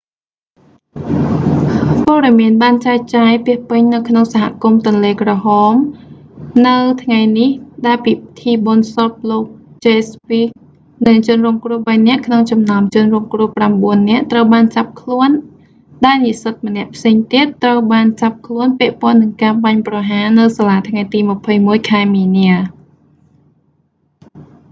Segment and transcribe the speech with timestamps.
[2.05, 7.49] ព័ត៌មានបានចែកចាយពាសពេញនៅក្នុងសហគមន៍ទន្លេក្រហម red lak នៅថ្ងៃនេះ
[7.85, 9.43] ដែលពិធីបុណ្យសពលោក
[9.85, 15.29] ចេហ្វ វីស៍ jeff weise និងជនរងគ្រោះបីនាក់ក្នុងចំណោមជនរងគ្រោះប្រាំបួននាក់ត្រូវបានចាប់ខ្លួន
[16.05, 21.19] ដែលនិស្សិតម្នាក់ផ្សេងទៀត ត្រូវបានចាប់ខ្លួនពាក់ព័ន្ធនឹងការបាញ់ប្រហារនៅសាលាថ្ងៃទី
[21.55, 22.49] 21 ខែមីនា